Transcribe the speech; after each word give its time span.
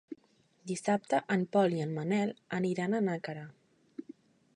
Dissabte 0.69 1.19
en 1.35 1.43
Pol 1.55 1.75
i 1.79 1.83
en 1.85 1.93
Manel 1.97 2.33
aniran 2.61 2.95
a 2.95 3.03
Nàquera. 3.11 3.45